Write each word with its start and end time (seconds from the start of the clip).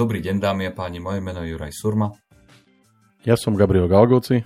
Dobrý 0.00 0.24
deň 0.24 0.40
dámy 0.40 0.64
a 0.64 0.72
páni, 0.72 0.96
moje 0.96 1.20
meno 1.20 1.44
je 1.44 1.52
Juraj 1.52 1.76
Surma. 1.76 2.08
Ja 3.20 3.36
som 3.36 3.52
Gabriel 3.52 3.84
Galgoci. 3.84 4.40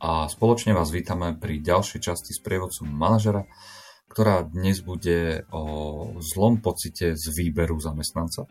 A 0.00 0.24
spoločne 0.24 0.72
vás 0.72 0.88
vítame 0.88 1.36
pri 1.36 1.60
ďalšej 1.60 2.00
časti 2.08 2.32
z 2.32 2.40
prievodcu 2.40 2.88
manažera, 2.88 3.44
ktorá 4.08 4.48
dnes 4.48 4.80
bude 4.80 5.44
o 5.52 6.16
zlom 6.16 6.64
pocite 6.64 7.12
z 7.12 7.24
výberu 7.28 7.76
zamestnanca. 7.76 8.48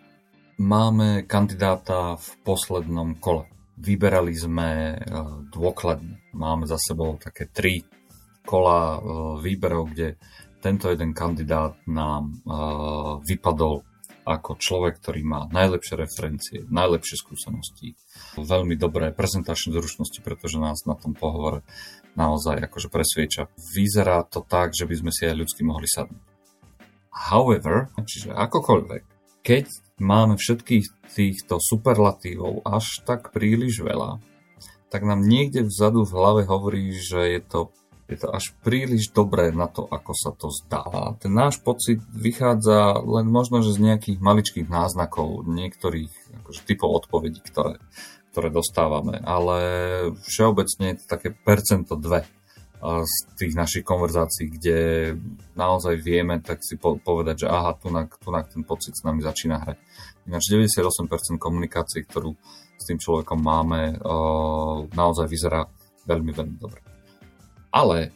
Máme 0.62 1.26
kandidáta 1.26 2.14
v 2.22 2.30
poslednom 2.46 3.18
kole. 3.18 3.50
Vyberali 3.82 4.38
sme 4.38 4.70
e, 4.70 4.98
dôkladne. 5.50 6.30
Máme 6.38 6.70
za 6.70 6.78
sebou 6.78 7.18
také 7.18 7.50
tri 7.50 7.82
kola 8.46 8.78
e, 8.94 9.00
výberov, 9.42 9.98
kde 9.98 10.14
tento 10.62 10.94
jeden 10.94 11.10
kandidát 11.18 11.74
nám 11.90 12.30
e, 12.30 12.34
vypadol 13.26 13.89
ako 14.30 14.62
človek, 14.62 15.02
ktorý 15.02 15.26
má 15.26 15.50
najlepšie 15.50 15.98
referencie, 15.98 16.58
najlepšie 16.70 17.18
skúsenosti, 17.18 17.98
veľmi 18.38 18.78
dobré 18.78 19.10
prezentačné 19.10 19.74
zručnosti, 19.74 20.22
pretože 20.22 20.62
nás 20.62 20.86
na 20.86 20.94
tom 20.94 21.18
pohovore 21.18 21.66
naozaj 22.14 22.62
akože 22.70 22.94
presvieča. 22.94 23.50
Vyzerá 23.74 24.22
to 24.30 24.46
tak, 24.46 24.78
že 24.78 24.86
by 24.86 24.96
sme 25.02 25.12
si 25.12 25.26
aj 25.26 25.36
ľudsky 25.42 25.66
mohli 25.66 25.90
sadnúť. 25.90 26.22
However, 27.10 27.90
čiže 28.06 28.32
akokoľvek, 28.38 29.04
keď 29.42 29.66
máme 29.98 30.38
všetkých 30.38 31.10
týchto 31.10 31.58
superlatívov 31.58 32.62
až 32.64 33.02
tak 33.04 33.34
príliš 33.34 33.82
veľa, 33.82 34.22
tak 34.90 35.06
nám 35.06 35.26
niekde 35.26 35.66
vzadu 35.66 36.06
v 36.06 36.16
hlave 36.18 36.42
hovorí, 36.50 36.94
že 36.94 37.38
je 37.38 37.42
to 37.42 37.60
je 38.10 38.18
to 38.18 38.34
až 38.34 38.58
príliš 38.66 39.14
dobré 39.14 39.54
na 39.54 39.70
to, 39.70 39.86
ako 39.86 40.12
sa 40.18 40.34
to 40.34 40.50
zdá. 40.50 40.82
A 40.82 41.14
ten 41.14 41.30
náš 41.30 41.62
pocit 41.62 42.02
vychádza 42.10 42.98
len 43.06 43.30
možno, 43.30 43.62
že 43.62 43.78
z 43.78 43.86
nejakých 43.86 44.18
maličkých 44.18 44.68
náznakov, 44.68 45.46
niektorých 45.46 46.42
akože, 46.42 46.62
typov 46.66 47.06
odpovedí, 47.06 47.38
ktoré, 47.46 47.78
ktoré 48.34 48.50
dostávame. 48.50 49.22
Ale 49.22 49.58
všeobecne 50.26 50.98
je 50.98 50.98
to 51.00 51.06
také 51.06 51.30
percento 51.38 51.94
dve 51.94 52.26
z 52.82 53.16
tých 53.36 53.54
našich 53.60 53.84
konverzácií, 53.84 54.56
kde 54.56 54.78
naozaj 55.54 56.00
vieme 56.00 56.40
tak 56.40 56.64
si 56.64 56.80
povedať, 56.80 57.44
že 57.44 57.48
aha, 57.52 57.76
tunak, 57.76 58.16
tunak 58.24 58.48
ten 58.50 58.64
pocit 58.64 58.96
s 58.96 59.04
nami 59.04 59.20
začína 59.20 59.60
hrať. 59.60 59.78
Ináč 60.26 60.48
98% 60.48 61.36
komunikácií, 61.36 62.08
ktorú 62.08 62.32
s 62.80 62.84
tým 62.88 62.96
človekom 62.96 63.36
máme, 63.36 64.00
naozaj 64.96 65.28
vyzerá 65.28 65.68
veľmi, 66.08 66.32
veľmi 66.32 66.58
dobre. 66.58 66.89
Ale 67.70 68.14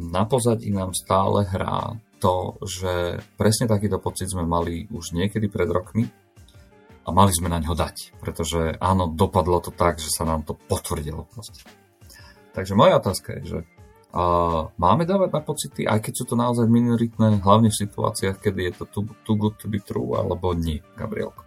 na 0.00 0.24
pozadí 0.26 0.72
nám 0.72 0.96
stále 0.96 1.46
hrá 1.46 1.94
to, 2.20 2.60
že 2.64 3.22
presne 3.40 3.66
takýto 3.66 3.96
pocit 3.96 4.28
sme 4.28 4.44
mali 4.44 4.84
už 4.92 5.16
niekedy 5.16 5.48
pred 5.48 5.66
rokmi 5.66 6.04
a 7.04 7.08
mali 7.10 7.32
sme 7.32 7.48
na 7.48 7.58
ňo 7.58 7.72
dať, 7.72 8.20
pretože 8.20 8.76
áno, 8.76 9.08
dopadlo 9.08 9.58
to 9.64 9.72
tak, 9.72 9.96
že 9.96 10.12
sa 10.12 10.28
nám 10.28 10.44
to 10.44 10.52
potvrdilo 10.54 11.24
proste. 11.32 11.64
Takže 12.52 12.76
moja 12.76 13.00
otázka 13.00 13.40
je, 13.40 13.42
že 13.46 13.58
uh, 14.12 14.68
máme 14.76 15.08
dávať 15.08 15.30
na 15.32 15.40
pocity, 15.40 15.82
aj 15.88 16.00
keď 16.04 16.12
sú 16.12 16.24
to 16.28 16.36
naozaj 16.36 16.68
minoritné, 16.68 17.40
hlavne 17.40 17.72
v 17.72 17.80
situáciách, 17.80 18.36
kedy 18.36 18.60
je 18.68 18.72
to 18.76 18.84
too, 18.90 19.04
too 19.24 19.38
good 19.40 19.56
to 19.56 19.66
be 19.70 19.80
true, 19.80 20.12
alebo 20.12 20.52
nie, 20.52 20.84
Gabrielko? 20.98 21.40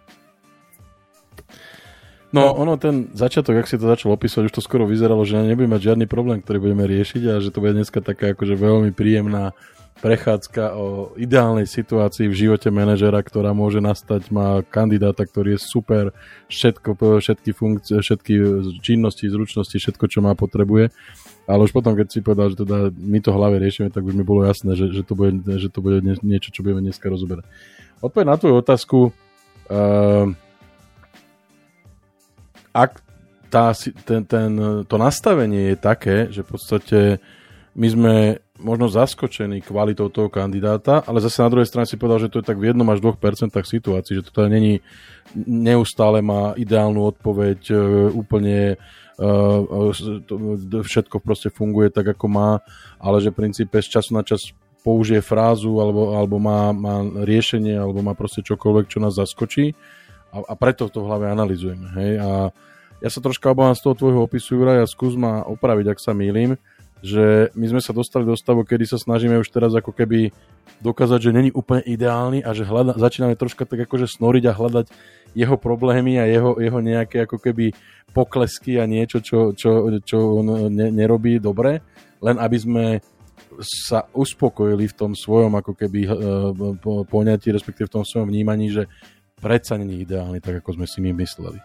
No, 2.34 2.50
ono 2.50 2.74
ten 2.74 3.14
začiatok, 3.14 3.62
ak 3.62 3.70
si 3.70 3.78
to 3.78 3.86
začal 3.86 4.10
opísať, 4.10 4.50
už 4.50 4.58
to 4.58 4.66
skoro 4.66 4.90
vyzeralo, 4.90 5.22
že 5.22 5.38
nebudeme 5.38 5.78
mať 5.78 5.94
žiadny 5.94 6.06
problém, 6.10 6.42
ktorý 6.42 6.66
budeme 6.66 6.82
riešiť 6.82 7.22
a 7.30 7.38
že 7.38 7.54
to 7.54 7.62
bude 7.62 7.78
dneska 7.78 8.02
taká 8.02 8.34
akože 8.34 8.58
veľmi 8.58 8.90
príjemná 8.90 9.54
prechádzka 10.02 10.74
o 10.74 11.14
ideálnej 11.14 11.70
situácii 11.70 12.26
v 12.26 12.34
živote 12.34 12.74
manažera, 12.74 13.22
ktorá 13.22 13.54
môže 13.54 13.78
nastať, 13.78 14.34
má 14.34 14.66
kandidáta, 14.66 15.22
ktorý 15.22 15.54
je 15.54 15.60
super, 15.62 16.10
všetko, 16.50 17.22
všetky 17.22 17.50
funkcie, 17.54 18.02
všetky 18.02 18.34
činnosti, 18.82 19.30
zručnosti, 19.30 19.78
všetko, 19.78 20.04
čo 20.10 20.18
má, 20.18 20.34
potrebuje. 20.34 20.90
Ale 21.46 21.60
už 21.62 21.70
potom, 21.70 21.94
keď 21.94 22.10
si 22.10 22.18
povedal, 22.18 22.50
že 22.50 22.66
teda 22.66 22.90
my 22.90 23.18
to 23.22 23.30
hlave 23.30 23.62
riešime, 23.62 23.94
tak 23.94 24.02
už 24.02 24.18
mi 24.18 24.26
bolo 24.26 24.42
jasné, 24.42 24.74
že, 24.74 24.90
že, 24.90 25.06
to, 25.06 25.14
bude, 25.14 25.38
že 25.46 25.70
to 25.70 25.78
bude 25.78 26.02
niečo, 26.02 26.50
čo 26.50 26.66
budeme 26.66 26.82
dneska 26.82 27.06
rozoberať. 27.06 27.46
Odpoveď 28.02 28.26
na 28.26 28.36
tvoju 28.36 28.54
otázku. 28.58 28.98
Uh, 29.64 30.34
ak 32.74 33.00
tá, 33.54 33.70
ten, 34.02 34.26
ten, 34.26 34.50
to 34.82 34.96
nastavenie 34.98 35.72
je 35.72 35.76
také, 35.78 36.16
že 36.34 36.42
v 36.42 36.48
podstate 36.50 36.98
my 37.78 37.86
sme 37.86 38.14
možno 38.58 38.86
zaskočení 38.86 39.62
kvalitou 39.62 40.10
toho 40.10 40.30
kandidáta, 40.30 41.02
ale 41.06 41.18
zase 41.18 41.42
na 41.42 41.50
druhej 41.50 41.66
strane 41.66 41.90
si 41.90 41.98
povedal, 41.98 42.26
že 42.26 42.30
to 42.30 42.38
je 42.38 42.46
tak 42.46 42.58
v 42.58 42.70
1 42.70 42.78
až 42.86 42.98
2% 43.02 43.50
situácií, 43.50 44.18
že 44.18 44.26
to 44.26 44.30
teda 44.30 44.46
není 44.50 44.78
neustále 45.46 46.22
má 46.22 46.54
ideálnu 46.54 47.02
odpoveď, 47.02 47.60
e, 47.70 47.74
úplne 48.14 48.58
e, 48.74 48.76
všetko 50.86 51.18
proste 51.18 51.50
funguje 51.50 51.90
tak, 51.90 52.14
ako 52.14 52.26
má, 52.30 52.50
ale 53.02 53.18
že 53.18 53.34
v 53.34 53.42
princípe 53.42 53.74
z 53.82 53.98
času 53.98 54.14
na 54.14 54.22
čas 54.22 54.54
použije 54.86 55.18
frázu 55.18 55.82
alebo, 55.82 56.14
alebo 56.14 56.38
má, 56.38 56.70
má 56.70 57.02
riešenie 57.26 57.74
alebo 57.74 58.06
má 58.06 58.14
proste 58.14 58.44
čokoľvek, 58.46 58.86
čo 58.86 59.02
nás 59.02 59.18
zaskočí 59.18 59.74
a, 60.34 60.38
a 60.50 60.54
preto 60.58 60.90
to 60.90 61.06
v 61.06 61.08
hlave 61.08 61.26
analizujeme. 61.30 61.86
Hej? 61.94 62.12
A 62.18 62.30
ja 62.98 63.08
sa 63.12 63.22
troška 63.22 63.54
obávam 63.54 63.76
z 63.78 63.84
toho 63.86 63.94
tvojho 63.94 64.20
opisu, 64.26 64.58
Juraj, 64.58 64.82
a 64.82 64.90
skús 64.90 65.14
ma 65.14 65.46
opraviť, 65.46 65.94
ak 65.94 65.98
sa 66.02 66.10
mýlim, 66.10 66.58
že 67.04 67.52
my 67.52 67.68
sme 67.68 67.80
sa 67.84 67.92
dostali 67.92 68.24
do 68.24 68.32
stavu, 68.32 68.64
kedy 68.64 68.88
sa 68.88 68.96
snažíme 68.96 69.36
už 69.36 69.52
teraz 69.52 69.76
ako 69.76 69.92
keby 69.92 70.32
dokázať, 70.80 71.28
že 71.28 71.36
není 71.36 71.52
úplne 71.52 71.84
ideálny 71.84 72.40
a 72.40 72.56
že 72.56 72.64
hľada, 72.64 72.96
začíname 72.96 73.36
troška 73.36 73.68
tak 73.68 73.84
akože 73.84 74.08
snoriť 74.08 74.44
a 74.48 74.56
hľadať 74.56 74.86
jeho 75.36 75.56
problémy 75.60 76.16
a 76.16 76.24
jeho, 76.24 76.56
jeho 76.56 76.80
nejaké 76.80 77.28
ako 77.28 77.36
keby 77.36 77.76
poklesky 78.16 78.80
a 78.80 78.88
niečo, 78.88 79.20
čo, 79.20 79.52
čo, 79.52 80.00
čo 80.00 80.40
on 80.40 80.72
ne, 80.72 80.88
nerobí 80.88 81.36
dobre, 81.44 81.84
len 82.24 82.40
aby 82.40 82.56
sme 82.56 82.84
sa 83.60 84.08
uspokojili 84.10 84.88
v 84.90 84.96
tom 84.96 85.12
svojom 85.12 85.60
ako 85.60 85.76
keby 85.76 86.00
uh, 86.08 86.16
poňatí, 87.06 87.52
respektíve 87.52 87.86
v 87.86 87.94
tom 88.00 88.04
svojom 88.06 88.32
vnímaní, 88.32 88.72
že 88.72 88.88
predsa 89.38 89.76
není 89.76 90.02
ideálny, 90.02 90.38
tak 90.38 90.62
ako 90.62 90.80
sme 90.80 90.86
si 90.86 90.98
my 91.04 91.12
mysleli. 91.22 91.58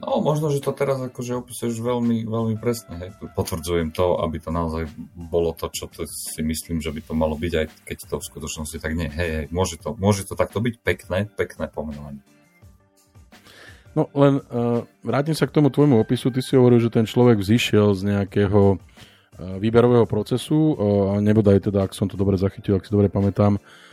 No, 0.00 0.16
možno, 0.24 0.48
že 0.48 0.64
to 0.64 0.72
teraz 0.72 0.96
akože 0.96 1.44
opisuješ 1.44 1.76
veľmi, 1.76 2.24
veľmi 2.24 2.56
presne. 2.56 2.96
Hej. 2.96 3.10
Potvrdzujem 3.36 3.92
to, 3.92 4.16
aby 4.24 4.40
to 4.40 4.48
naozaj 4.48 4.88
bolo 5.12 5.52
to, 5.52 5.68
čo 5.68 5.92
to 5.92 6.08
si 6.08 6.40
myslím, 6.40 6.80
že 6.80 6.88
by 6.88 7.04
to 7.04 7.12
malo 7.12 7.36
byť, 7.36 7.52
aj 7.52 7.66
keď 7.84 7.98
to 8.08 8.16
v 8.16 8.28
skutočnosti 8.32 8.76
tak 8.80 8.96
nie. 8.96 9.12
Hej, 9.12 9.28
hej, 9.28 9.46
môže 9.52 9.76
to, 9.76 9.92
môže 10.00 10.24
to 10.24 10.32
takto 10.40 10.64
byť 10.64 10.74
pekné, 10.80 11.28
pekné 11.28 11.68
pomenovanie. 11.68 12.24
No 13.92 14.08
len 14.16 14.40
uh, 14.40 14.88
vrátim 15.04 15.36
sa 15.36 15.44
k 15.44 15.52
tomu 15.52 15.68
tvojmu 15.68 16.00
opisu. 16.00 16.32
Ty 16.32 16.40
si 16.40 16.56
hovoril, 16.56 16.80
že 16.80 16.88
ten 16.88 17.04
človek 17.04 17.36
vzýšiel 17.36 17.92
z 17.92 18.00
nejakého 18.16 18.80
uh, 18.80 18.80
výberového 19.60 20.08
procesu, 20.08 20.56
uh, 20.56 21.20
nebodaj 21.20 21.68
teda, 21.68 21.84
ak 21.84 21.92
som 21.92 22.08
to 22.08 22.16
dobre 22.16 22.40
zachytil, 22.40 22.80
ak 22.80 22.88
si 22.88 22.94
dobre 22.94 23.12
pamätám, 23.12 23.60
Uh, 23.60 23.89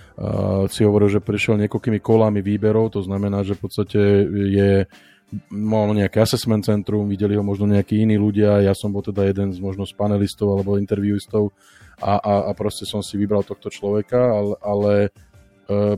si 0.73 0.81
hovoril, 0.81 1.13
že 1.13 1.21
prišiel 1.21 1.61
niekoľkými 1.61 2.01
kolami 2.01 2.41
výberov, 2.41 2.89
to 2.89 3.05
znamená, 3.05 3.45
že 3.45 3.53
v 3.53 3.61
podstate 3.61 3.99
je 4.49 4.89
mal 5.53 5.91
nejaké 5.93 6.23
assessment 6.23 6.65
centrum, 6.65 7.05
videli 7.05 7.37
ho 7.37 7.43
možno 7.45 7.69
nejakí 7.69 8.01
iní 8.01 8.17
ľudia, 8.17 8.65
ja 8.65 8.73
som 8.73 8.89
bol 8.89 9.05
teda 9.05 9.27
jeden 9.29 9.53
z 9.53 9.59
možno 9.61 9.85
z 9.85 9.93
panelistov 9.93 10.55
alebo 10.55 10.79
interviewistov 10.81 11.53
a, 12.01 12.17
a, 12.17 12.33
a 12.49 12.51
proste 12.57 12.87
som 12.87 13.03
si 13.05 13.19
vybral 13.19 13.45
tohto 13.45 13.69
človeka, 13.69 14.17
ale, 14.17 14.53
ale 14.63 14.93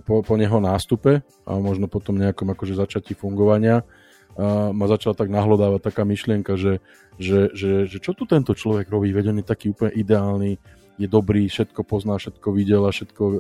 po, 0.02 0.26
po 0.26 0.34
neho 0.34 0.58
nástupe 0.58 1.22
a 1.46 1.52
možno 1.62 1.86
potom 1.86 2.18
nejakom 2.18 2.50
akože 2.58 2.74
začatí 2.74 3.14
fungovania 3.14 3.86
uh, 3.86 4.74
ma 4.74 4.86
začala 4.90 5.14
tak 5.14 5.30
nahlodávať 5.30 5.82
taká 5.94 6.04
myšlienka, 6.10 6.58
že, 6.58 6.82
že, 7.22 7.54
že, 7.54 7.86
že 7.86 7.98
čo 8.02 8.18
tu 8.18 8.26
tento 8.26 8.58
človek 8.58 8.90
robí, 8.90 9.14
veď 9.14 9.36
on 9.36 9.40
je 9.42 9.46
taký 9.46 9.70
úplne 9.70 9.94
ideálny, 9.94 10.58
je 11.00 11.08
dobrý, 11.08 11.48
všetko 11.48 11.88
pozná, 11.88 12.20
všetko 12.20 12.48
videl 12.52 12.84
a 12.84 12.92
všetko... 12.92 13.24
E, 13.24 13.36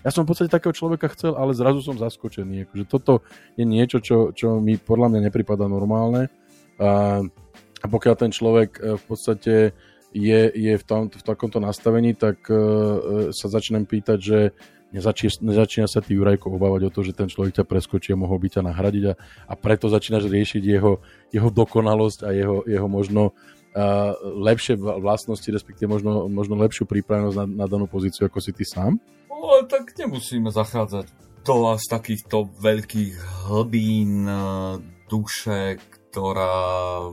ja 0.00 0.10
som 0.10 0.24
v 0.24 0.32
podstate 0.32 0.48
takého 0.48 0.72
človeka 0.72 1.12
chcel, 1.12 1.36
ale 1.36 1.52
zrazu 1.52 1.84
som 1.84 2.00
zaskočený. 2.00 2.64
Akože 2.64 2.84
toto 2.88 3.20
je 3.60 3.68
niečo, 3.68 4.00
čo, 4.00 4.32
čo 4.32 4.56
mi 4.64 4.80
podľa 4.80 5.12
mňa 5.12 5.20
nepripada 5.28 5.68
normálne. 5.68 6.32
A, 6.80 7.20
a 7.84 7.86
pokiaľ 7.86 8.14
ten 8.16 8.32
človek 8.32 8.80
e, 8.80 8.96
v 8.96 9.04
podstate 9.04 9.76
je, 10.12 10.40
je 10.56 10.72
v, 10.76 10.84
tom, 10.88 11.12
v 11.12 11.24
takomto 11.24 11.56
nastavení, 11.56 12.12
tak 12.12 12.44
uh, 12.52 13.32
sa 13.32 13.48
začnem 13.48 13.88
pýtať, 13.88 14.18
že 14.20 14.38
nezačína, 14.92 15.40
nezačína 15.40 15.88
sa 15.88 16.04
ty 16.04 16.12
Jurajko 16.14 16.52
obávať 16.52 16.80
o 16.88 16.90
to, 16.92 17.00
že 17.00 17.16
ten 17.16 17.32
človek 17.32 17.56
ťa 17.56 17.64
preskočí 17.64 18.12
a 18.12 18.20
mohol 18.20 18.36
by 18.36 18.52
ťa 18.52 18.62
nahradiť 18.62 19.04
a, 19.08 19.14
a 19.48 19.54
preto 19.56 19.88
začínaš 19.88 20.28
riešiť 20.28 20.62
jeho, 20.62 21.00
jeho 21.32 21.48
dokonalosť 21.48 22.28
a 22.28 22.30
jeho, 22.36 22.60
jeho 22.68 22.88
možno 22.92 23.32
lepšie 24.20 24.76
vlastnosti, 24.76 25.48
respektíve 25.48 25.88
možno, 25.88 26.28
možno 26.28 26.60
lepšiu 26.60 26.84
prípravnosť 26.84 27.36
na, 27.40 27.46
na 27.64 27.66
danú 27.66 27.88
pozíciu 27.88 28.28
ako 28.28 28.38
si 28.40 28.52
ty 28.52 28.68
sám? 28.68 29.00
No, 29.32 29.64
tak 29.64 29.96
nemusíme 29.96 30.52
zachádzať 30.52 31.08
do 31.42 31.56
až 31.74 31.82
takýchto 31.90 32.52
veľkých 32.62 33.16
hlbín 33.50 34.30
duše, 35.10 35.80
ktorá 36.12 37.08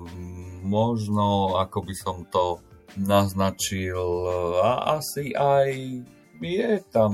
možno, 0.62 1.58
ako 1.58 1.80
by 1.82 1.96
som 1.98 2.18
to 2.30 2.62
naznačil, 3.00 4.28
a 4.60 5.00
asi 5.02 5.34
aj 5.34 5.70
je 6.42 6.84
tam 6.92 7.14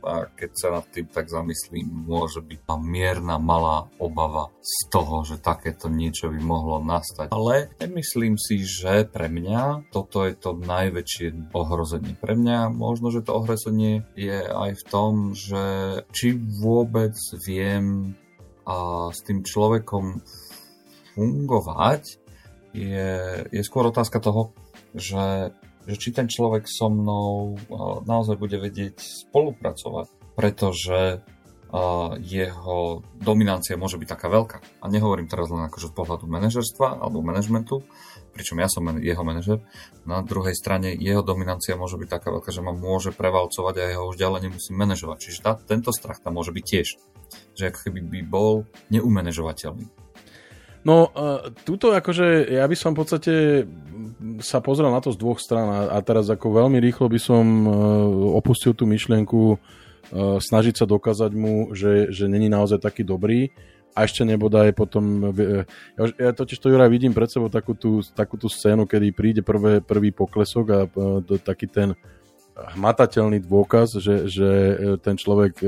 a 0.00 0.24
keď 0.32 0.50
sa 0.56 0.68
nad 0.80 0.84
tým 0.88 1.06
tak 1.12 1.28
zamyslím, 1.28 2.08
môže 2.08 2.40
byť 2.40 2.60
mierna 2.80 3.36
malá 3.36 3.88
obava 4.00 4.48
z 4.64 4.88
toho, 4.88 5.28
že 5.28 5.36
takéto 5.36 5.92
niečo 5.92 6.32
by 6.32 6.40
mohlo 6.40 6.80
nastať. 6.80 7.28
Ale 7.32 7.68
nemyslím 7.76 8.40
si, 8.40 8.64
že 8.64 9.04
pre 9.04 9.28
mňa 9.28 9.92
toto 9.92 10.24
je 10.24 10.34
to 10.36 10.56
najväčšie 10.56 11.52
ohrozenie. 11.52 12.16
Pre 12.16 12.32
mňa 12.32 12.72
možno, 12.72 13.12
že 13.12 13.24
to 13.24 13.36
ohrozenie 13.44 14.08
je 14.16 14.40
aj 14.40 14.72
v 14.80 14.84
tom, 14.88 15.36
že 15.36 15.64
či 16.16 16.32
vôbec 16.64 17.12
viem 17.44 18.16
a 18.64 19.08
s 19.12 19.20
tým 19.24 19.44
človekom 19.44 20.24
fungovať, 21.12 22.02
je, 22.70 23.10
je 23.50 23.62
skôr 23.66 23.90
otázka 23.90 24.22
toho, 24.22 24.54
že 24.94 25.50
že 25.90 25.98
či 25.98 26.14
ten 26.14 26.30
človek 26.30 26.70
so 26.70 26.86
mnou 26.86 27.58
naozaj 28.06 28.38
bude 28.38 28.62
vedieť 28.62 29.02
spolupracovať, 29.02 30.06
pretože 30.38 31.26
jeho 32.18 33.06
dominancia 33.22 33.78
môže 33.78 33.94
byť 33.94 34.08
taká 34.10 34.26
veľká. 34.26 34.58
A 34.82 34.90
nehovorím 34.90 35.30
teraz 35.30 35.54
len 35.54 35.62
akože 35.70 35.90
z 35.90 35.94
pohľadu 35.94 36.26
manažerstva 36.26 36.98
alebo 36.98 37.22
manažmentu, 37.22 37.86
pričom 38.34 38.58
ja 38.58 38.66
som 38.66 38.82
jeho 38.98 39.22
manažer. 39.22 39.62
Na 40.02 40.18
druhej 40.18 40.58
strane 40.58 40.98
jeho 40.98 41.22
dominancia 41.22 41.78
môže 41.78 41.94
byť 41.94 42.10
taká 42.10 42.34
veľká, 42.34 42.50
že 42.50 42.58
ma 42.58 42.74
môže 42.74 43.14
prevalcovať 43.14 43.74
a 43.78 43.86
ja 43.86 43.96
ho 44.02 44.10
už 44.10 44.18
ďalej 44.18 44.50
nemusím 44.50 44.82
manažovať. 44.82 45.18
Čiže 45.22 45.38
tá, 45.46 45.54
tento 45.62 45.94
strach 45.94 46.18
tam 46.18 46.42
môže 46.42 46.50
byť 46.50 46.64
tiež. 46.66 46.88
Že 47.54 47.64
ako 47.70 47.78
keby 47.86 48.00
by 48.02 48.20
bol 48.26 48.66
neumanežovateľný. 48.90 49.86
No, 50.82 51.12
uh, 51.12 51.54
tuto 51.62 51.94
akože 51.94 52.50
ja 52.50 52.66
by 52.66 52.74
som 52.74 52.96
v 52.96 53.00
podstate 53.04 53.34
sa 54.40 54.58
pozrel 54.58 54.90
na 54.90 55.00
to 55.00 55.12
z 55.12 55.20
dvoch 55.20 55.38
stran 55.38 55.68
a, 55.68 55.80
a 55.94 55.98
teraz 56.00 56.28
ako 56.32 56.64
veľmi 56.64 56.80
rýchlo 56.80 57.06
by 57.06 57.20
som 57.20 57.44
uh, 57.64 57.72
opustil 58.36 58.72
tú 58.74 58.88
myšlienku 58.88 59.54
uh, 59.54 59.58
snažiť 60.40 60.80
sa 60.80 60.86
dokázať 60.88 61.32
mu, 61.36 61.72
že, 61.76 62.10
že 62.10 62.26
není 62.26 62.48
naozaj 62.48 62.80
taký 62.82 63.04
dobrý. 63.06 63.52
A 63.90 64.06
ešte 64.06 64.22
nebodaj 64.22 64.70
potom 64.74 65.32
uh, 65.32 65.62
ja, 65.98 66.30
ja 66.30 66.30
totiž 66.34 66.58
to 66.58 66.72
Juraj 66.72 66.90
vidím 66.90 67.14
pred 67.14 67.28
sebou 67.30 67.52
takú 67.52 67.76
tú, 67.76 68.02
takú 68.16 68.40
tú 68.40 68.48
scénu, 68.50 68.88
kedy 68.88 69.14
príde 69.14 69.42
prvé, 69.44 69.78
prvý 69.84 70.10
poklesok 70.10 70.66
a 70.72 70.80
uh, 70.88 71.20
taký 71.40 71.70
ten 71.70 71.94
hmatateľný 72.60 73.40
dôkaz, 73.40 73.96
že, 73.96 74.28
že 74.28 74.48
ten 75.00 75.16
človek 75.16 75.64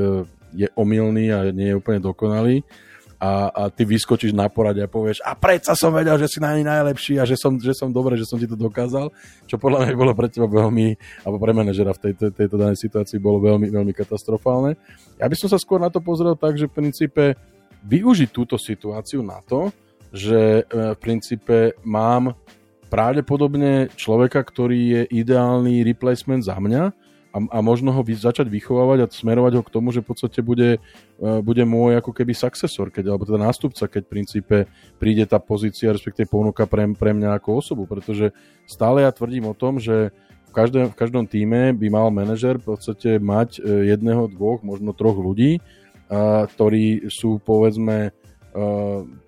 je 0.53 0.69
omylný 0.77 1.33
a 1.33 1.49
nie 1.49 1.73
je 1.73 1.79
úplne 1.81 2.05
dokonalý 2.05 2.61
a, 3.23 3.31
a 3.55 3.63
ty 3.71 3.87
vyskočíš 3.87 4.35
na 4.35 4.51
porade 4.51 4.83
a 4.83 4.91
povieš 4.91 5.23
a 5.23 5.39
predsa 5.39 5.79
som 5.79 5.95
vedel, 5.95 6.19
že 6.19 6.27
si 6.27 6.43
na 6.43 6.59
nej 6.59 6.67
najlepší 6.67 7.23
a 7.23 7.25
že 7.25 7.39
som, 7.39 7.55
že 7.55 7.71
som 7.71 7.95
dobre, 7.95 8.19
že 8.19 8.27
som 8.27 8.35
ti 8.35 8.51
to 8.51 8.59
dokázal, 8.59 9.15
čo 9.47 9.63
podľa 9.63 9.87
mňa 9.87 9.95
bolo 9.95 10.11
pre 10.11 10.27
teba 10.27 10.51
veľmi, 10.51 10.99
alebo 11.23 11.39
pre 11.39 11.55
manažera 11.55 11.95
v 11.95 12.11
tejto, 12.11 12.35
tejto 12.35 12.59
danej 12.59 12.83
situácii 12.83 13.23
bolo 13.23 13.39
veľmi, 13.39 13.71
veľmi 13.71 13.95
katastrofálne. 13.95 14.75
Ja 15.23 15.31
by 15.31 15.39
som 15.39 15.47
sa 15.47 15.63
skôr 15.63 15.79
na 15.79 15.87
to 15.87 16.03
pozrel 16.03 16.35
tak, 16.35 16.59
že 16.59 16.67
v 16.67 16.83
princípe 16.83 17.39
využiť 17.87 18.29
túto 18.35 18.59
situáciu 18.59 19.23
na 19.23 19.39
to, 19.47 19.71
že 20.11 20.67
e, 20.67 20.93
v 20.93 20.99
princípe 20.99 21.79
mám 21.87 22.35
pravdepodobne 22.91 23.95
človeka, 23.95 24.43
ktorý 24.43 24.81
je 24.99 25.03
ideálny 25.15 25.87
replacement 25.87 26.43
za 26.43 26.59
mňa, 26.59 26.91
a, 27.33 27.39
a 27.41 27.59
možno 27.65 27.97
ho 27.97 28.05
vy, 28.05 28.13
začať 28.13 28.47
vychovávať 28.53 28.99
a 29.03 29.11
smerovať 29.11 29.53
ho 29.59 29.63
k 29.65 29.73
tomu, 29.73 29.89
že 29.89 30.05
v 30.05 30.13
podstate 30.13 30.45
bude, 30.45 30.77
uh, 30.77 31.41
bude 31.41 31.65
môj 31.65 31.97
ako 31.97 32.13
keby 32.13 32.37
successor, 32.37 32.93
keď, 32.93 33.09
alebo 33.09 33.25
teda 33.25 33.41
nástupca, 33.41 33.89
keď 33.89 34.03
v 34.05 34.13
princípe 34.13 34.57
príde 35.01 35.25
tá 35.25 35.41
pozícia, 35.41 35.91
respektíve 35.91 36.29
ponuka 36.29 36.69
pre, 36.69 36.85
pre 36.93 37.17
mňa 37.17 37.41
ako 37.41 37.65
osobu, 37.65 37.89
pretože 37.89 38.37
stále 38.69 39.09
ja 39.09 39.11
tvrdím 39.11 39.49
o 39.49 39.57
tom, 39.57 39.81
že 39.81 40.13
v 40.49 40.53
každém, 40.53 40.93
v 40.93 40.99
každom 41.01 41.25
týme 41.25 41.73
by 41.73 41.89
mal 41.89 42.13
manažer 42.13 42.61
v 42.61 42.77
podstate 42.77 43.17
mať 43.17 43.59
uh, 43.59 43.89
jedného, 43.89 44.29
dvoch, 44.29 44.61
možno 44.61 44.93
troch 44.93 45.17
ľudí, 45.17 45.59
uh, 45.59 46.45
ktorí 46.53 47.09
sú 47.09 47.41
povedzme 47.41 48.13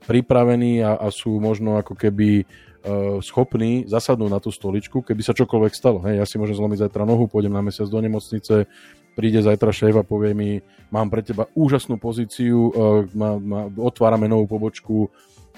pripravení 0.05 0.85
a, 0.85 1.01
a 1.01 1.09
sú 1.09 1.41
možno 1.41 1.81
ako 1.81 1.97
keby 1.97 2.45
uh, 2.85 3.19
schopný 3.25 3.89
zasadnúť 3.89 4.31
na 4.31 4.41
tú 4.41 4.53
stoličku, 4.53 5.01
keby 5.01 5.23
sa 5.25 5.33
čokoľvek 5.33 5.73
stalo. 5.73 6.05
Hej, 6.05 6.21
ja 6.21 6.27
si 6.29 6.37
môžem 6.37 6.57
zlomiť 6.57 6.87
zajtra 6.87 7.09
nohu, 7.09 7.27
pôjdem 7.27 7.53
na 7.53 7.65
mesiac 7.65 7.89
do 7.89 7.99
nemocnice, 7.99 8.69
príde 9.17 9.41
zajtra 9.41 9.73
šéf 9.73 9.97
a 9.97 10.05
povie 10.05 10.37
mi, 10.37 10.51
mám 10.93 11.09
pre 11.09 11.25
teba 11.25 11.49
úžasnú 11.57 11.97
pozíciu, 11.97 12.71
uh, 12.71 13.05
ma, 13.17 13.41
ma, 13.41 13.61
otvárame 13.81 14.29
novú 14.29 14.45
pobočku 14.47 15.09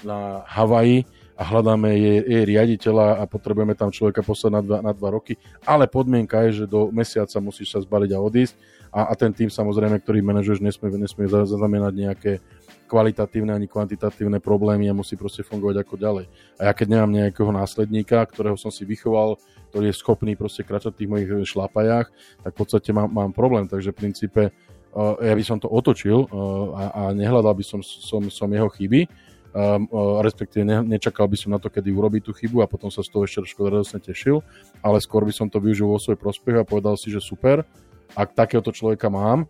na 0.01 0.47
Havaji 0.47 1.03
a 1.37 1.43
hľadáme 1.45 1.93
jej, 1.93 2.19
jej 2.25 2.43
riaditeľa 2.49 3.21
a 3.21 3.23
potrebujeme 3.29 3.77
tam 3.77 3.93
človeka 3.93 4.25
poslať 4.25 4.51
na 4.57 4.61
dva, 4.65 4.77
na 4.81 4.91
dva 4.93 5.09
roky, 5.13 5.37
ale 5.61 5.85
podmienka 5.85 6.41
je, 6.49 6.63
že 6.63 6.65
do 6.65 6.89
mesiaca 6.89 7.37
musíš 7.37 7.77
sa 7.77 7.79
zbaliť 7.85 8.11
a 8.17 8.19
odísť 8.19 8.55
a, 8.89 9.01
a 9.09 9.13
ten 9.13 9.29
tým 9.29 9.53
samozrejme, 9.53 10.01
ktorý 10.01 10.25
manažuješ, 10.25 10.65
nesmie, 10.65 10.89
nesmie 10.97 11.29
zaznamenať 11.29 11.93
nejaké 11.93 12.31
kvalitatívne 12.87 13.51
ani 13.51 13.67
kvantitatívne 13.67 14.39
problémy 14.39 14.87
a 14.87 14.95
musí 14.95 15.19
proste 15.19 15.43
fungovať 15.43 15.83
ako 15.83 15.95
ďalej. 15.99 16.25
A 16.55 16.71
ja 16.71 16.73
keď 16.73 16.87
nemám 16.95 17.11
nejakého 17.11 17.51
následníka, 17.51 18.23
ktorého 18.23 18.55
som 18.55 18.71
si 18.71 18.87
vychoval, 18.87 19.35
ktorý 19.69 19.91
je 19.91 19.99
schopný 19.99 20.33
proste 20.39 20.63
kračať 20.63 20.95
v 20.95 20.99
tých 21.03 21.11
mojich 21.11 21.29
šlapajách, 21.51 22.07
tak 22.47 22.51
v 22.55 22.57
podstate 22.57 22.89
mám, 22.95 23.11
mám 23.11 23.31
problém. 23.35 23.67
Takže 23.67 23.91
v 23.91 23.99
princípe 23.99 24.41
uh, 24.49 25.19
ja 25.19 25.35
by 25.35 25.43
som 25.43 25.59
to 25.59 25.67
otočil 25.67 26.25
uh, 26.25 26.27
a, 26.73 26.83
a 26.87 27.01
nehľadal 27.11 27.51
by 27.51 27.65
som, 27.67 27.83
som, 27.83 28.23
som 28.31 28.47
jeho 28.47 28.71
chyby, 28.71 29.05
um, 29.05 29.85
uh, 29.91 30.23
respektíve 30.23 30.63
ne, 30.63 30.81
nečakal 30.87 31.27
by 31.27 31.35
som 31.35 31.51
na 31.51 31.59
to, 31.59 31.67
kedy 31.67 31.91
urobí 31.91 32.23
tú 32.23 32.31
chybu 32.31 32.63
a 32.63 32.71
potom 32.71 32.87
sa 32.87 33.03
z 33.03 33.11
toho 33.11 33.27
ešte 33.27 33.43
trošku 33.43 33.67
radosne 33.67 33.99
tešil, 33.99 34.39
ale 34.79 35.03
skôr 35.03 35.27
by 35.27 35.35
som 35.35 35.51
to 35.51 35.59
využil 35.59 35.91
vo 35.91 35.99
svoj 35.99 36.15
prospech 36.15 36.55
a 36.57 36.63
povedal 36.63 36.95
si, 36.95 37.11
že 37.11 37.19
super, 37.19 37.67
ak 38.15 38.33
takéhoto 38.33 38.71
človeka 38.71 39.11
mám, 39.11 39.45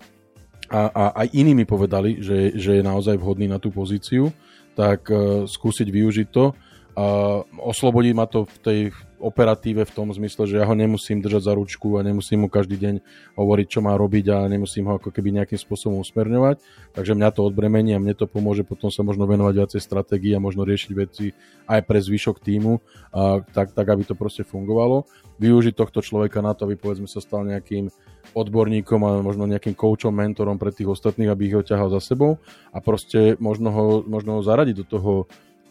a, 0.68 0.82
a 0.92 1.04
aj 1.24 1.28
iní 1.34 1.56
mi 1.56 1.66
povedali, 1.66 2.20
že, 2.20 2.56
že 2.56 2.80
je 2.80 2.84
naozaj 2.84 3.16
vhodný 3.18 3.48
na 3.48 3.58
tú 3.58 3.72
pozíciu, 3.72 4.32
tak 4.76 5.08
uh, 5.10 5.48
skúsiť 5.48 5.88
využiť 5.90 6.28
to. 6.30 6.54
Uh, 6.98 7.46
oslobodí 7.62 8.10
ma 8.10 8.26
to 8.26 8.50
v 8.50 8.58
tej 8.66 8.80
operatíve 9.22 9.86
v 9.86 9.94
tom 9.94 10.10
zmysle, 10.10 10.50
že 10.50 10.58
ja 10.58 10.66
ho 10.66 10.74
nemusím 10.74 11.22
držať 11.22 11.46
za 11.46 11.54
ručku 11.54 11.94
a 11.94 12.02
nemusím 12.02 12.46
mu 12.46 12.48
každý 12.50 12.74
deň 12.74 12.96
hovoriť, 13.38 13.68
čo 13.70 13.86
má 13.86 13.94
robiť 13.94 14.26
a 14.34 14.50
nemusím 14.50 14.90
ho 14.90 14.98
ako 14.98 15.14
keby 15.14 15.30
nejakým 15.38 15.62
spôsobom 15.62 16.02
usmerňovať. 16.02 16.58
Takže 16.98 17.14
mňa 17.14 17.30
to 17.38 17.46
odbremení 17.46 17.94
a 17.94 18.02
mne 18.02 18.18
to 18.18 18.26
pomôže 18.26 18.66
potom 18.66 18.90
sa 18.90 19.06
možno 19.06 19.30
venovať 19.30 19.54
viacej 19.62 19.82
stratégii 19.82 20.34
a 20.34 20.42
možno 20.42 20.66
riešiť 20.66 20.92
veci 20.98 21.38
aj 21.70 21.86
pre 21.86 22.02
zvyšok 22.02 22.42
týmu, 22.42 22.82
a 23.14 23.46
tak, 23.46 23.78
tak 23.78 23.86
aby 23.94 24.02
to 24.02 24.18
proste 24.18 24.42
fungovalo. 24.50 25.06
Využiť 25.38 25.78
tohto 25.78 26.02
človeka 26.02 26.42
na 26.42 26.58
to, 26.58 26.66
aby 26.66 26.82
povedzme 26.82 27.06
sa 27.06 27.22
stal 27.22 27.46
nejakým 27.46 27.94
odborníkom 28.34 29.02
a 29.06 29.22
možno 29.22 29.46
nejakým 29.46 29.78
coachom, 29.78 30.18
mentorom 30.18 30.58
pre 30.58 30.74
tých 30.74 30.90
ostatných, 30.90 31.30
aby 31.30 31.46
ich 31.46 31.56
ho 31.56 31.62
ťahal 31.62 31.94
za 31.94 32.02
sebou 32.02 32.42
a 32.74 32.82
proste 32.82 33.38
možno 33.38 33.70
ho, 33.70 33.86
možno 34.02 34.38
ho 34.38 34.42
zaradiť 34.42 34.76
do 34.82 34.86
toho 34.86 35.14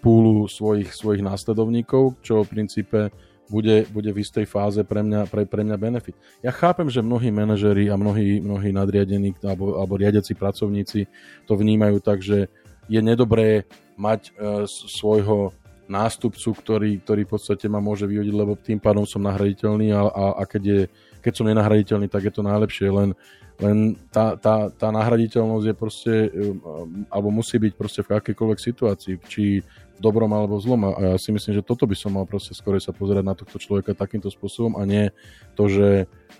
púlu 0.06 0.46
svojich, 0.46 0.94
svojich 0.94 1.18
následovníkov, 1.26 2.14
čo 2.22 2.46
v 2.46 2.50
princípe 2.54 3.10
bude, 3.50 3.90
bude 3.90 4.14
v 4.14 4.22
istej 4.22 4.46
fáze 4.46 4.78
pre 4.86 5.02
mňa, 5.02 5.26
pre, 5.26 5.42
pre 5.42 5.66
mňa 5.66 5.74
benefit. 5.74 6.14
Ja 6.46 6.54
chápem, 6.54 6.86
že 6.86 7.02
mnohí 7.02 7.34
manažeri 7.34 7.90
a 7.90 7.98
mnohí, 7.98 8.38
mnohí 8.38 8.70
nadriadení 8.70 9.34
alebo, 9.42 9.74
alebo 9.82 9.98
riadiaci 9.98 10.38
pracovníci 10.38 11.10
to 11.50 11.58
vnímajú 11.58 11.98
tak, 11.98 12.22
že 12.22 12.46
je 12.86 13.00
nedobré 13.02 13.66
mať 13.98 14.30
e, 14.30 14.30
svojho 14.70 15.50
nástupcu, 15.90 16.54
ktorý, 16.54 16.90
ktorý 17.02 17.22
v 17.26 17.32
podstate 17.38 17.66
ma 17.66 17.82
môže 17.82 18.06
vyhodiť, 18.06 18.34
lebo 18.34 18.58
tým 18.58 18.78
pádom 18.78 19.06
som 19.06 19.22
nahraditeľný 19.22 19.90
a, 19.94 20.06
a, 20.06 20.24
a 20.38 20.42
keď 20.46 20.62
je 20.62 20.80
keď 21.26 21.42
som 21.42 21.50
nenahraditeľný, 21.50 22.06
tak 22.06 22.30
je 22.30 22.32
to 22.38 22.46
najlepšie, 22.46 22.86
len, 22.86 23.10
len 23.56 23.96
tá, 24.12 24.36
tá, 24.36 24.68
tá 24.68 24.88
nahraditeľnosť 24.92 25.66
je 25.66 25.74
proste, 25.76 26.14
um, 26.28 27.08
alebo 27.08 27.32
musí 27.32 27.56
byť 27.56 27.72
proste 27.72 28.00
v 28.04 28.20
akejkoľvek 28.20 28.58
situácii, 28.60 29.14
či 29.24 29.64
dobrom 29.96 30.28
alebo 30.28 30.60
v 30.60 30.64
zlom. 30.64 30.80
A 30.92 31.16
ja 31.16 31.18
si 31.18 31.32
myslím, 31.32 31.56
že 31.56 31.64
toto 31.64 31.88
by 31.88 31.96
som 31.96 32.12
mal 32.12 32.28
proste 32.28 32.52
skôr 32.52 32.76
sa 32.76 32.92
pozerať 32.92 33.24
na 33.24 33.32
tohto 33.32 33.56
človeka 33.56 33.96
takýmto 33.96 34.28
spôsobom 34.28 34.76
a 34.76 34.84
nie 34.84 35.08
to, 35.56 35.72
že 35.72 35.88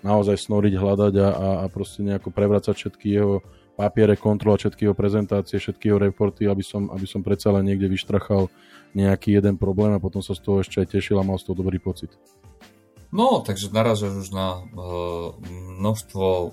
naozaj 0.05 0.37
snoriť, 0.37 0.73
hľadať 0.77 1.13
a, 1.17 1.29
a, 1.29 1.49
a 1.61 1.65
proste 1.73 2.05
nejako 2.05 2.29
prevracať 2.29 2.73
všetky 2.77 3.07
jeho 3.09 3.41
papiere, 3.73 4.17
kontrolovať 4.17 4.59
všetky 4.61 4.81
jeho 4.89 4.97
prezentácie, 4.97 5.57
všetky 5.61 5.89
jeho 5.89 6.01
reporty, 6.01 6.49
aby 6.49 6.61
som, 6.65 6.89
aby 6.93 7.05
som 7.05 7.21
predsa 7.21 7.53
len 7.53 7.65
niekde 7.65 7.89
vyštrachal 7.89 8.49
nejaký 8.93 9.37
jeden 9.37 9.57
problém 9.57 9.93
a 9.93 10.01
potom 10.01 10.21
sa 10.21 10.33
z 10.33 10.41
toho 10.41 10.61
ešte 10.61 10.81
aj 10.81 10.97
tešil 10.97 11.17
a 11.21 11.25
mal 11.25 11.37
z 11.37 11.49
toho 11.49 11.57
dobrý 11.61 11.77
pocit. 11.77 12.13
No, 13.07 13.39
takže 13.39 13.71
naražaš 13.71 14.27
už 14.27 14.29
na 14.35 14.59
uh, 14.59 15.31
množstvo 15.79 16.25
uh, 16.27 16.51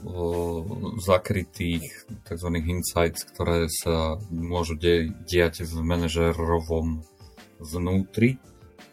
zakrytých 1.03 1.83
tzv. 2.23 2.49
insights, 2.63 3.27
ktoré 3.27 3.67
sa 3.67 4.23
môžu 4.31 4.79
de- 4.79 5.11
diať 5.27 5.67
v 5.67 5.83
manažerovom 5.83 7.03
vnútri. 7.59 8.39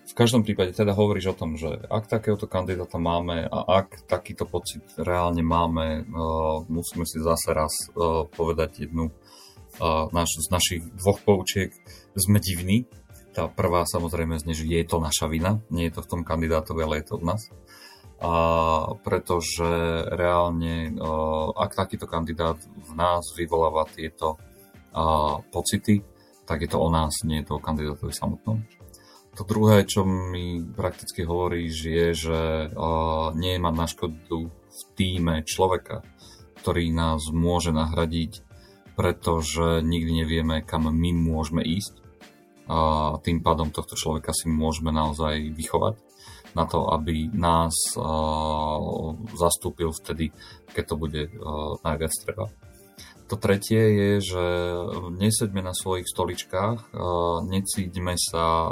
V 0.10 0.13
každom 0.18 0.41
prípade 0.41 0.74
teda 0.74 0.98
hovoríš 0.98 1.32
o 1.32 1.38
tom, 1.38 1.53
že 1.53 1.86
ak 1.86 2.10
takéhoto 2.10 2.50
kandidáta 2.50 2.98
máme 2.98 3.46
a 3.46 3.86
ak 3.86 4.10
takýto 4.10 4.50
pocit 4.50 4.82
reálne 4.98 5.46
máme, 5.46 6.01
uh, 6.01 6.65
musíme 6.65 7.06
si 7.06 7.22
zase 7.22 7.53
raz 7.53 7.72
uh, 7.94 8.25
povedať 8.25 8.89
jednu 8.89 9.13
uh, 9.13 10.10
naš, 10.10 10.34
z 10.34 10.50
našich 10.50 10.82
dvoch 10.98 11.22
poučiek. 11.22 11.70
Sme 12.18 12.41
divní, 12.41 12.89
tá 13.32 13.48
prvá 13.48 13.88
samozrejme 13.88 14.36
znie, 14.40 14.54
že 14.54 14.68
je 14.68 14.84
to 14.84 15.00
naša 15.00 15.32
vina, 15.32 15.64
nie 15.72 15.88
je 15.88 16.00
to 16.00 16.02
v 16.04 16.10
tom 16.12 16.22
kandidátovi, 16.28 16.84
ale 16.84 17.00
je 17.00 17.06
to 17.12 17.16
u 17.20 17.26
nás. 17.26 17.48
a 18.22 18.32
pretože 19.02 19.66
reálne, 20.14 20.94
ak 21.58 21.74
takýto 21.74 22.06
kandidát 22.06 22.62
v 22.62 22.92
nás 22.94 23.34
vyvoláva 23.34 23.90
tieto 23.90 24.38
pocity, 25.50 26.06
tak 26.46 26.62
je 26.62 26.70
to 26.70 26.78
o 26.78 26.90
nás, 26.94 27.26
nie 27.26 27.42
je 27.42 27.50
to 27.50 27.58
o 27.58 27.64
kandidátovi 27.66 28.14
samotnom. 28.14 28.62
To 29.40 29.48
druhé, 29.48 29.88
čo 29.90 30.06
mi 30.06 30.62
prakticky 30.62 31.26
hovoríš, 31.26 31.76
je, 31.82 32.08
že 32.14 32.40
nie 33.42 33.52
je 33.58 33.64
mať 33.64 33.74
na 33.74 33.88
škodu 33.90 34.40
v 34.54 34.82
týme 34.94 35.42
človeka, 35.42 36.06
ktorý 36.62 36.94
nás 36.94 37.26
môže 37.34 37.74
nahradiť, 37.74 38.46
pretože 38.94 39.82
nikdy 39.82 40.12
nevieme, 40.22 40.62
kam 40.62 40.86
my 40.86 41.10
môžeme 41.16 41.66
ísť. 41.66 42.00
A 42.72 43.20
tým 43.20 43.44
pádom 43.44 43.68
tohto 43.68 44.00
človeka 44.00 44.32
si 44.32 44.48
môžeme 44.48 44.96
naozaj 44.96 45.51
vychovať 45.51 46.00
na 46.56 46.63
to, 46.63 46.88
aby 46.88 47.28
nás 47.36 47.75
zastúpil 49.36 49.92
vtedy, 49.92 50.32
keď 50.72 50.84
to 50.88 50.96
bude 50.96 51.22
najviac 51.84 52.13
treba. 52.24 52.48
To 53.28 53.36
tretie 53.40 53.84
je, 53.96 54.12
že 54.36 54.46
neseďme 55.16 55.63
na 55.63 55.75
svojich 55.75 56.08
stoličkách, 56.08 56.96
necíťme 57.48 58.16
sa 58.20 58.72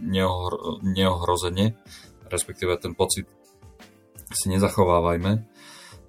neohro, 0.00 0.80
neohrozene, 0.84 1.76
respektíve 2.28 2.76
ten 2.80 2.96
pocit 2.96 3.28
si 4.32 4.48
nezachovávajme 4.48 5.51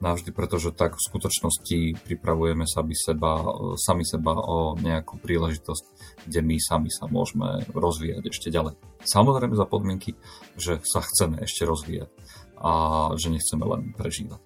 navždy, 0.03 0.35
pretože 0.35 0.75
tak 0.75 0.99
v 0.99 1.05
skutočnosti 1.07 2.03
pripravujeme 2.03 2.67
sami 2.67 2.91
seba, 2.91 3.39
sami 3.79 4.03
seba 4.03 4.35
o 4.35 4.75
nejakú 4.75 5.15
príležitosť, 5.23 5.83
kde 6.27 6.39
my 6.43 6.59
sami 6.59 6.91
sa 6.91 7.07
môžeme 7.07 7.63
rozvíjať 7.71 8.27
ešte 8.27 8.51
ďalej. 8.51 8.75
Samozrejme 9.07 9.55
za 9.55 9.63
podmienky, 9.63 10.19
že 10.59 10.83
sa 10.83 10.99
chceme 10.99 11.39
ešte 11.39 11.63
rozvíjať 11.63 12.11
a 12.59 12.71
že 13.15 13.31
nechceme 13.31 13.63
len 13.63 13.95
prežívať. 13.95 14.43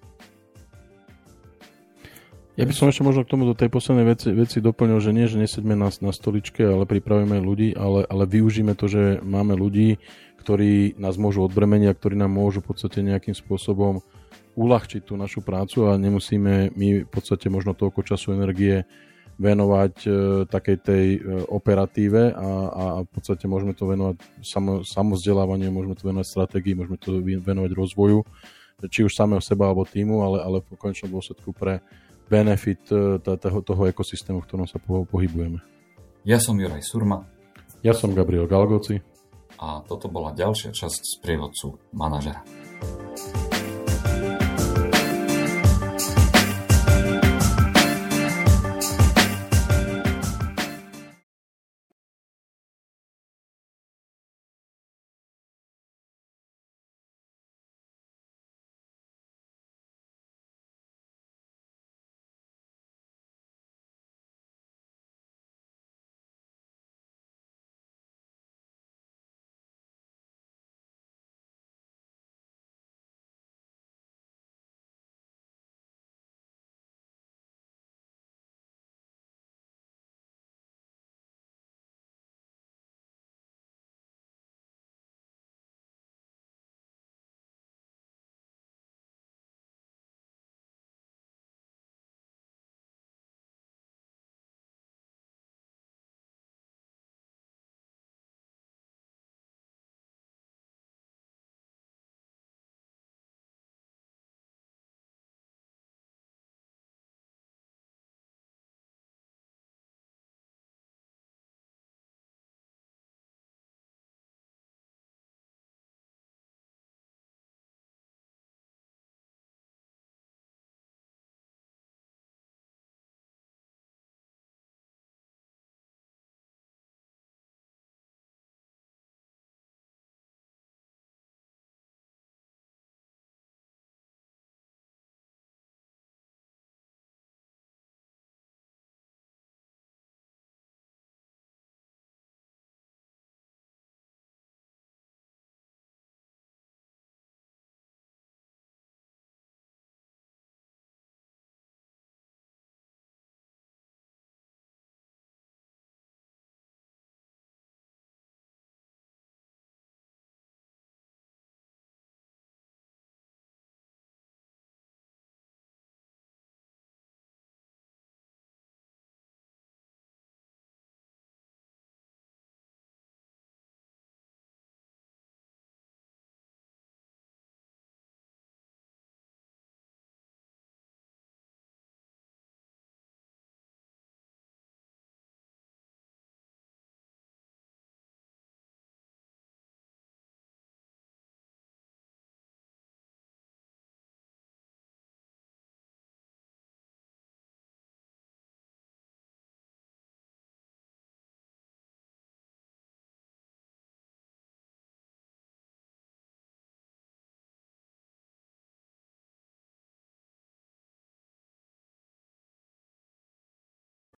Ja 2.58 2.66
by 2.66 2.74
som 2.74 2.90
ešte 2.90 3.06
možno 3.06 3.22
k 3.22 3.30
tomu 3.30 3.46
do 3.46 3.54
tej 3.54 3.70
poslednej 3.70 4.02
veci, 4.02 4.34
veci 4.34 4.58
doplnil, 4.58 4.98
že 4.98 5.14
nie, 5.14 5.30
že 5.30 5.38
nesedme 5.38 5.78
na, 5.78 5.94
na 6.02 6.10
stoličke, 6.10 6.66
ale 6.66 6.90
pripravíme 6.90 7.38
ľudí, 7.38 7.70
ale, 7.78 8.02
ale 8.02 8.26
využíme 8.26 8.74
to, 8.74 8.90
že 8.90 9.22
máme 9.22 9.54
ľudí, 9.54 10.02
ktorí 10.42 10.98
nás 10.98 11.14
môžu 11.14 11.46
odbremeniť 11.46 11.86
a 11.86 11.94
ktorí 11.94 12.18
nám 12.18 12.34
môžu 12.34 12.58
v 12.58 12.74
podstate 12.74 13.06
nejakým 13.06 13.38
spôsobom 13.38 14.02
uľahčiť 14.58 15.06
tú 15.06 15.14
našu 15.14 15.46
prácu 15.46 15.86
a 15.86 15.94
nemusíme 15.94 16.74
my 16.74 16.88
v 17.06 17.10
podstate 17.10 17.46
možno 17.46 17.78
toľko 17.78 18.02
času 18.02 18.34
energie 18.34 18.82
venovať 19.38 19.94
e, 20.02 20.10
takej 20.50 20.76
tej 20.82 21.06
e, 21.14 21.18
operatíve 21.46 22.34
a, 22.34 22.50
a 22.66 22.84
v 23.06 23.10
podstate 23.14 23.46
môžeme 23.46 23.70
to 23.70 23.86
venovať 23.86 24.18
samo, 24.42 24.82
samozdelávaniu, 24.82 25.70
môžeme 25.70 25.94
to 25.94 26.10
venovať 26.10 26.26
stratégii, 26.26 26.74
môžeme 26.74 26.98
to 26.98 27.22
venovať 27.22 27.70
rozvoju, 27.70 28.26
či 28.90 29.06
už 29.06 29.14
samého 29.14 29.38
seba 29.38 29.70
alebo 29.70 29.86
týmu, 29.86 30.26
ale, 30.26 30.42
ale 30.42 30.58
v 30.66 30.74
konečnom 30.74 31.14
dôsledku 31.14 31.54
pre 31.54 31.78
benefit 32.26 32.82
e, 32.90 33.22
toho, 33.22 33.62
toho 33.62 33.82
ekosystému, 33.86 34.42
v 34.42 34.46
ktorom 34.50 34.66
sa 34.66 34.82
pohybujeme. 34.82 35.62
Ja 36.26 36.42
som 36.42 36.58
Juraj 36.58 36.82
Surma. 36.82 37.22
Ja 37.86 37.94
som 37.94 38.10
Gabriel 38.10 38.50
Galgoci. 38.50 38.98
A 39.62 39.86
toto 39.86 40.10
bola 40.10 40.34
ďalšia 40.34 40.74
časť 40.74 40.98
z 40.98 41.14
prievodcu 41.22 41.78
manažera. 41.94 42.42